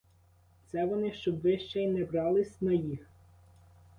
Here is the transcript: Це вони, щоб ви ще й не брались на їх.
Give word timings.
Це 0.65 0.85
вони, 0.85 1.11
щоб 1.13 1.41
ви 1.41 1.59
ще 1.59 1.83
й 1.83 1.87
не 1.87 2.05
брались 2.05 2.61
на 2.61 2.73
їх. 2.73 3.07